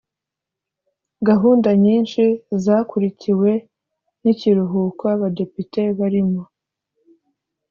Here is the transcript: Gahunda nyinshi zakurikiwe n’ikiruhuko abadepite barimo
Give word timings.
Gahunda 1.27 1.69
nyinshi 1.85 2.23
zakurikiwe 2.63 3.51
n’ikiruhuko 4.21 5.03
abadepite 5.15 5.81
barimo 5.97 6.41